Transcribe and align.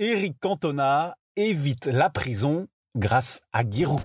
Eric 0.00 0.40
Cantona 0.40 1.16
évite 1.36 1.86
la 1.86 2.10
prison 2.10 2.66
grâce 2.96 3.42
à 3.52 3.62
Giroud. 3.62 4.02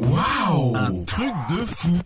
Waouh 0.00 0.74
Un 0.74 1.04
truc 1.04 1.34
de 1.50 1.66
fou 1.66 1.98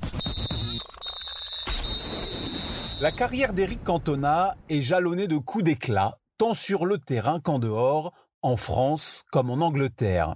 La 3.00 3.12
carrière 3.12 3.52
d'Eric 3.52 3.84
Cantona 3.84 4.56
est 4.68 4.80
jalonnée 4.80 5.28
de 5.28 5.38
coups 5.38 5.62
d'éclat, 5.62 6.18
tant 6.36 6.52
sur 6.52 6.84
le 6.84 6.98
terrain 6.98 7.38
qu'en 7.38 7.60
dehors, 7.60 8.12
en 8.42 8.56
France 8.56 9.22
comme 9.30 9.50
en 9.50 9.64
Angleterre. 9.64 10.34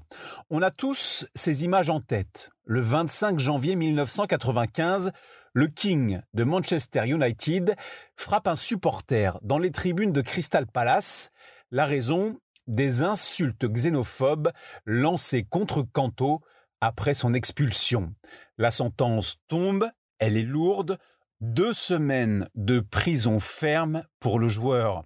On 0.48 0.62
a 0.62 0.70
tous 0.70 1.26
ces 1.34 1.64
images 1.64 1.90
en 1.90 1.98
tête. 1.98 2.50
Le 2.66 2.80
25 2.80 3.40
janvier 3.40 3.74
1995, 3.74 5.10
le 5.54 5.66
King 5.66 6.20
de 6.34 6.44
Manchester 6.44 7.02
United 7.08 7.74
frappe 8.14 8.46
un 8.46 8.54
supporter 8.54 9.40
dans 9.42 9.58
les 9.58 9.72
tribunes 9.72 10.12
de 10.12 10.20
Crystal 10.20 10.68
Palace. 10.68 11.30
La 11.72 11.84
raison 11.84 12.38
Des 12.66 13.04
insultes 13.04 13.64
xénophobes 13.64 14.50
lancées 14.84 15.44
contre 15.44 15.82
Canto 15.82 16.40
après 16.80 17.14
son 17.14 17.32
expulsion. 17.32 18.14
La 18.58 18.70
sentence 18.70 19.36
tombe, 19.46 19.88
elle 20.18 20.36
est 20.36 20.42
lourde, 20.42 20.98
deux 21.40 21.72
semaines 21.72 22.48
de 22.54 22.80
prison 22.80 23.38
ferme 23.38 24.02
pour 24.18 24.40
le 24.40 24.48
joueur. 24.48 25.04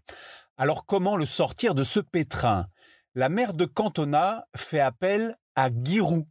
Alors 0.56 0.86
comment 0.86 1.16
le 1.16 1.26
sortir 1.26 1.74
de 1.74 1.82
ce 1.82 2.00
pétrin? 2.00 2.66
La 3.14 3.28
mère 3.28 3.52
de 3.52 3.66
Cantona 3.66 4.46
fait 4.56 4.80
appel 4.80 5.36
à 5.54 5.68
Giroud. 5.70 6.26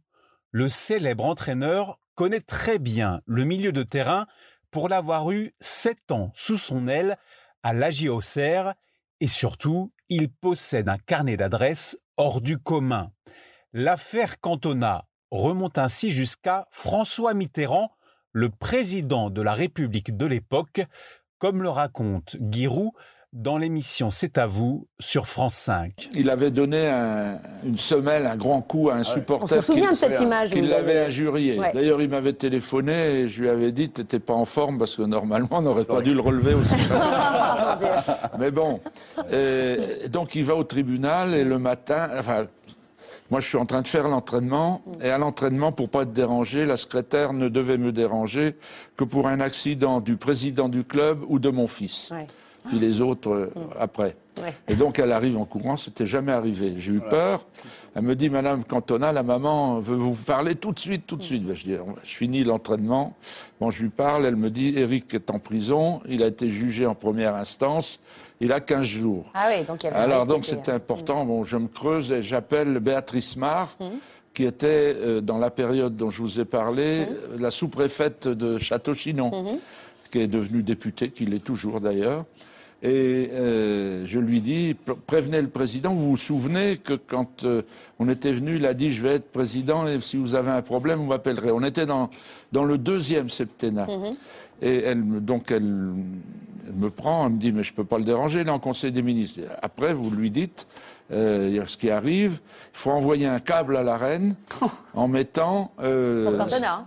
Le 0.50 0.68
célèbre 0.68 1.26
entraîneur 1.26 2.00
connaît 2.16 2.40
très 2.40 2.78
bien 2.78 3.20
le 3.26 3.44
milieu 3.44 3.70
de 3.70 3.82
terrain 3.82 4.26
pour 4.70 4.88
l'avoir 4.88 5.30
eu 5.30 5.52
sept 5.60 6.10
ans 6.10 6.32
sous 6.34 6.56
son 6.56 6.88
aile 6.88 7.16
à 7.62 7.72
l'AG 7.72 8.08
Auxerre 8.08 8.74
et 9.20 9.28
surtout, 9.28 9.92
il 10.10 10.28
possède 10.28 10.88
un 10.88 10.98
carnet 10.98 11.36
d'adresses 11.36 11.96
hors 12.16 12.40
du 12.40 12.58
commun. 12.58 13.12
L'affaire 13.72 14.40
Cantona 14.40 15.06
remonte 15.30 15.78
ainsi 15.78 16.10
jusqu'à 16.10 16.66
François 16.70 17.32
Mitterrand, 17.32 17.92
le 18.32 18.50
président 18.50 19.30
de 19.30 19.40
la 19.40 19.54
République 19.54 20.16
de 20.16 20.26
l'époque, 20.26 20.82
comme 21.38 21.62
le 21.62 21.68
raconte 21.68 22.36
Giroud 22.40 22.90
dans 23.32 23.58
l'émission 23.58 24.10
C'est 24.10 24.38
à 24.38 24.46
vous 24.46 24.88
sur 24.98 25.28
France 25.28 25.54
5. 25.54 26.10
Il 26.14 26.30
avait 26.30 26.50
donné 26.50 26.88
un, 26.88 27.38
une 27.64 27.78
semelle, 27.78 28.26
un 28.26 28.36
grand 28.36 28.60
coup 28.60 28.90
à 28.90 28.94
un 28.94 29.04
supporter. 29.04 29.44
On 29.58 29.60
se 29.60 29.60
souvient 29.60 29.92
de 29.92 29.96
cette 29.96 30.20
image. 30.20 30.50
Qui 30.50 30.60
l'avait 30.60 31.06
injurié. 31.06 31.58
Ouais. 31.58 31.70
D'ailleurs, 31.72 32.02
il 32.02 32.08
m'avait 32.08 32.32
téléphoné 32.32 32.92
et 32.92 33.28
je 33.28 33.42
lui 33.42 33.48
avais 33.48 33.70
dit 33.72 33.88
T'étais 33.90 34.18
pas 34.18 34.34
en 34.34 34.44
forme 34.44 34.78
parce 34.78 34.96
que 34.96 35.02
normalement, 35.02 35.48
on 35.52 35.62
n'aurait 35.62 35.84
pas 35.84 36.02
dû 36.02 36.12
le 36.14 36.20
relever 36.20 36.54
aussi. 36.54 36.74
Mais 38.38 38.50
bon. 38.50 38.80
Et, 39.32 40.08
donc, 40.08 40.34
il 40.34 40.44
va 40.44 40.56
au 40.56 40.64
tribunal 40.64 41.34
et 41.34 41.44
le 41.44 41.58
matin. 41.58 42.10
Enfin, 42.18 42.46
moi, 43.30 43.38
je 43.38 43.46
suis 43.46 43.58
en 43.58 43.66
train 43.66 43.82
de 43.82 43.86
faire 43.86 44.08
l'entraînement, 44.08 44.82
et 45.00 45.08
à 45.08 45.16
l'entraînement, 45.16 45.70
pour 45.70 45.88
pas 45.88 46.02
être 46.02 46.12
dérangé, 46.12 46.66
la 46.66 46.76
secrétaire 46.76 47.32
ne 47.32 47.48
devait 47.48 47.78
me 47.78 47.92
déranger 47.92 48.56
que 48.96 49.04
pour 49.04 49.28
un 49.28 49.38
accident 49.38 50.00
du 50.00 50.16
président 50.16 50.68
du 50.68 50.82
club 50.82 51.20
ou 51.28 51.38
de 51.38 51.48
mon 51.48 51.68
fils. 51.68 52.10
Ouais 52.10 52.26
puis 52.68 52.78
les 52.78 53.00
autres 53.00 53.30
euh, 53.30 53.52
après. 53.78 54.16
Ouais. 54.42 54.54
Et 54.68 54.74
donc 54.74 54.98
elle 54.98 55.12
arrive 55.12 55.36
en 55.36 55.44
courant, 55.44 55.76
c'était 55.76 56.06
jamais 56.06 56.32
arrivé. 56.32 56.74
J'ai 56.76 56.92
eu 56.92 57.00
peur. 57.00 57.44
Elle 57.94 58.02
me 58.02 58.14
dit, 58.14 58.30
Madame 58.30 58.64
Cantona, 58.64 59.12
la 59.12 59.24
maman 59.24 59.80
veut 59.80 59.96
vous 59.96 60.14
parler 60.14 60.54
tout 60.54 60.72
de 60.72 60.78
suite, 60.78 61.06
tout 61.06 61.16
de 61.16 61.22
suite. 61.22 61.44
Ben, 61.44 61.56
je 61.56 61.64
dis, 61.64 61.76
je 62.04 62.14
finis 62.14 62.44
l'entraînement. 62.44 63.16
Bon, 63.60 63.70
je 63.70 63.82
lui 63.82 63.88
parle, 63.88 64.26
elle 64.26 64.36
me 64.36 64.48
dit, 64.48 64.74
Eric 64.76 65.12
est 65.14 65.30
en 65.30 65.40
prison, 65.40 66.00
il 66.08 66.22
a 66.22 66.28
été 66.28 66.48
jugé 66.48 66.86
en 66.86 66.94
première 66.94 67.34
instance, 67.34 67.98
il 68.40 68.52
a 68.52 68.60
15 68.60 68.84
jours. 68.84 69.30
Ah 69.34 69.48
oui, 69.50 69.64
donc 69.64 69.82
il 69.82 69.86
y 69.86 69.88
avait 69.88 69.98
Alors 69.98 70.26
donc 70.26 70.44
c'était 70.46 70.72
important. 70.72 71.24
Bon, 71.24 71.42
je 71.42 71.56
me 71.56 71.68
creuse 71.68 72.12
et 72.12 72.22
j'appelle 72.22 72.78
Béatrice 72.78 73.36
Mar. 73.36 73.76
Mmh 73.80 73.86
qui 74.34 74.44
était, 74.44 74.94
euh, 74.96 75.20
dans 75.20 75.38
la 75.38 75.50
période 75.50 75.96
dont 75.96 76.10
je 76.10 76.22
vous 76.22 76.40
ai 76.40 76.44
parlé, 76.44 77.06
mmh. 77.06 77.40
la 77.40 77.50
sous-préfète 77.50 78.28
de 78.28 78.58
Château-Chinon, 78.58 79.30
mmh. 79.30 79.58
Qui 80.10 80.18
est 80.18 80.28
devenue 80.28 80.62
députée, 80.62 81.10
qui 81.10 81.26
l'est 81.26 81.44
toujours 81.44 81.80
d'ailleurs. 81.80 82.24
Et 82.82 83.28
euh, 83.32 84.06
je 84.06 84.18
lui 84.18 84.40
dis, 84.40 84.74
prévenez 85.06 85.42
le 85.42 85.48
président, 85.48 85.92
vous 85.92 86.10
vous 86.10 86.16
souvenez 86.16 86.78
que 86.78 86.94
quand 86.94 87.44
euh, 87.44 87.60
on 87.98 88.08
était 88.08 88.32
venu, 88.32 88.56
il 88.56 88.64
a 88.64 88.72
dit, 88.72 88.90
je 88.90 89.02
vais 89.02 89.16
être 89.16 89.30
président 89.30 89.86
et 89.86 90.00
si 90.00 90.16
vous 90.16 90.34
avez 90.34 90.50
un 90.50 90.62
problème, 90.62 91.00
vous 91.00 91.06
m'appellerez. 91.06 91.50
On 91.50 91.62
était 91.62 91.84
dans, 91.84 92.08
dans 92.52 92.64
le 92.64 92.78
deuxième 92.78 93.28
septennat. 93.28 93.86
Mm 93.86 94.02
-hmm. 94.02 94.14
Et 94.62 94.76
elle, 94.88 95.04
donc 95.24 95.50
elle, 95.50 95.92
elle, 96.66 96.74
me 96.74 96.90
prend, 96.90 97.26
elle 97.26 97.32
me 97.34 97.38
dit, 97.38 97.52
mais 97.52 97.64
je 97.64 97.74
peux 97.74 97.84
pas 97.84 97.98
le 97.98 98.04
déranger, 98.04 98.40
il 98.40 98.46
est 98.46 98.50
en 98.50 98.58
conseil 98.58 98.92
des 98.92 99.02
ministres. 99.02 99.40
Après, 99.62 99.92
vous 99.92 100.10
lui 100.10 100.30
dites, 100.30 100.66
euh, 101.12 101.66
ce 101.66 101.76
qui 101.76 101.90
arrive, 101.90 102.40
il 102.72 102.78
faut 102.78 102.90
envoyer 102.90 103.26
un 103.26 103.40
câble 103.40 103.76
à 103.76 103.82
la 103.82 103.96
reine 103.96 104.36
en 104.94 105.08
mettant. 105.08 105.72
Euh, 105.82 106.38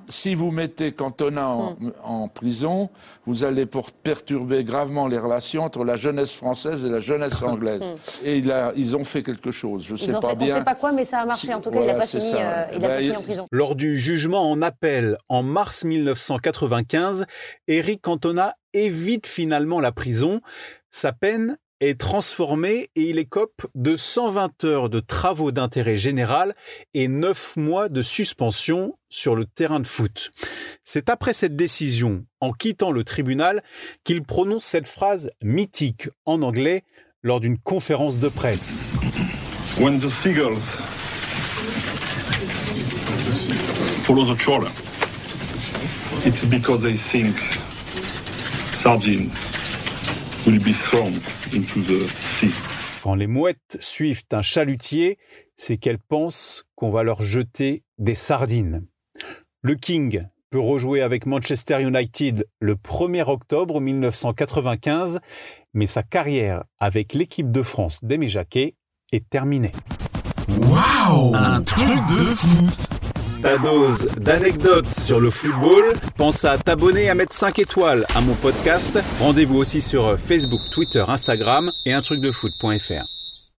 si 0.07 0.34
vous 0.34 0.51
mettez 0.51 0.94
Cantona 0.94 1.50
en, 1.50 1.72
mm. 1.72 1.91
en, 2.03 2.28
prison, 2.29 2.89
vous 3.25 3.44
allez 3.44 3.66
pour 3.66 3.91
perturber 3.91 4.63
gravement 4.63 5.07
les 5.07 5.17
relations 5.17 5.63
entre 5.63 5.83
la 5.83 5.97
jeunesse 5.97 6.33
française 6.33 6.85
et 6.85 6.89
la 6.89 7.00
jeunesse 7.00 7.41
anglaise. 7.44 7.91
Mm. 7.91 8.25
Et 8.25 8.38
il 8.38 8.51
a, 8.51 8.72
ils 8.75 8.95
ont 8.95 9.03
fait 9.03 9.23
quelque 9.23 9.51
chose. 9.51 9.85
Je 9.85 9.95
ils 9.95 10.00
sais 10.00 10.12
pas 10.13 10.29
fait, 10.29 10.35
bien. 10.38 10.47
On 10.47 10.50
ne 10.51 10.59
sait 10.59 10.66
pas 10.66 10.75
quoi, 10.75 10.91
mais 10.94 11.06
ça 11.06 11.19
a 11.19 11.25
marché. 11.25 11.47
Si, 11.47 11.53
en 11.53 11.59
tout 11.59 11.69
cas, 11.69 11.78
voilà, 11.78 11.91
il 11.91 11.95
n'a 11.95 12.00
pas, 12.00 12.07
fini, 12.07 12.33
euh, 12.33 12.66
il 12.73 12.79
ben, 12.79 12.85
a 12.85 12.94
pas 12.94 13.00
fini 13.00 13.16
en 13.17 13.22
prison. 13.22 13.47
Lors 13.51 13.75
du 13.75 13.97
jugement 13.97 14.50
en 14.50 14.62
appel 14.62 15.17
en 15.28 15.44
mars 15.44 15.83
1995, 15.83 17.25
Eric 17.67 18.01
Cantona 18.01 18.53
évite 18.73 19.28
finalement 19.28 19.79
la 19.79 19.91
prison. 19.91 20.39
Sa 20.89 21.12
peine 21.12 21.57
est 21.89 21.99
transformé 21.99 22.89
et 22.95 23.09
il 23.09 23.19
écope 23.19 23.66
de 23.75 23.95
120 23.95 24.63
heures 24.63 24.89
de 24.89 24.99
travaux 24.99 25.51
d'intérêt 25.51 25.95
général 25.95 26.55
et 26.94 27.07
9 27.07 27.57
mois 27.57 27.89
de 27.89 28.01
suspension 28.01 28.97
sur 29.09 29.35
le 29.35 29.45
terrain 29.45 29.79
de 29.79 29.88
foot. 29.88 30.31
C'est 30.83 31.09
après 31.09 31.33
cette 31.33 31.55
décision, 31.55 32.25
en 32.39 32.53
quittant 32.53 32.91
le 32.91 33.03
tribunal, 33.03 33.63
qu'il 34.03 34.23
prononce 34.23 34.63
cette 34.63 34.88
phrase 34.88 35.31
mythique 35.41 36.09
en 36.25 36.41
anglais 36.41 36.83
lors 37.21 37.39
d'une 37.39 37.57
conférence 37.57 38.19
de 38.19 38.29
presse. 38.29 38.85
When 39.79 40.00
the 40.00 40.09
seagulls 40.09 40.61
follow 44.03 44.25
the 44.25 44.38
trawler, 44.38 44.71
it's 46.25 46.45
because 46.45 46.83
they 46.83 46.95
think 46.95 47.35
sardines 48.73 49.35
will 50.45 50.59
be 50.59 50.73
thrown 50.73 51.13
into 51.53 51.81
the 51.81 52.07
sea. 52.07 52.53
Quand 53.03 53.15
les 53.15 53.27
mouettes 53.27 53.77
suivent 53.79 54.23
un 54.31 54.41
chalutier, 54.41 55.17
c'est 55.55 55.77
qu'elles 55.77 55.99
pensent 55.99 56.63
qu'on 56.75 56.89
va 56.89 57.03
leur 57.03 57.21
jeter 57.21 57.83
des 57.97 58.15
sardines. 58.15 58.85
Le 59.61 59.75
King 59.75 60.21
peut 60.49 60.59
rejouer 60.59 61.01
avec 61.01 61.25
Manchester 61.25 61.81
United 61.81 62.45
le 62.59 62.75
1er 62.75 63.29
octobre 63.29 63.81
1995, 63.81 65.19
mais 65.73 65.87
sa 65.87 66.03
carrière 66.03 66.63
avec 66.79 67.13
l'équipe 67.13 67.51
de 67.51 67.61
France 67.61 68.03
d'Aimé 68.03 68.27
Jacquet 68.27 68.75
est 69.11 69.29
terminée. 69.29 69.71
Waouh 70.47 71.35
Un 71.35 71.61
truc 71.61 72.05
de 72.09 72.23
fou 72.35 72.69
ta 73.43 73.57
dose 73.57 74.07
d'anecdotes 74.17 74.89
sur 74.89 75.19
le 75.19 75.29
football. 75.29 75.83
Pense 76.15 76.45
à 76.45 76.57
t'abonner, 76.57 77.09
à 77.09 77.15
mettre 77.15 77.33
5 77.33 77.59
étoiles 77.59 78.05
à 78.15 78.21
mon 78.21 78.35
podcast. 78.35 78.97
Rendez-vous 79.19 79.57
aussi 79.57 79.81
sur 79.81 80.17
Facebook, 80.17 80.61
Twitter, 80.71 81.03
Instagram 81.07 81.71
et 81.85 81.93
un 81.93 82.01
truc 82.01 82.21
de 82.21 82.31
foot.fr. 82.31 83.12